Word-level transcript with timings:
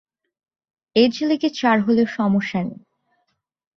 Age 0.95 1.13
লেগে 1.23 1.49
চার 1.49 1.77
হলেও 1.81 2.07
সমস্যা 2.17 2.59
নেই। 2.63 2.81